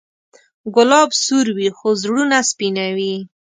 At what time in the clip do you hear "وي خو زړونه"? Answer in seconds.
1.57-2.37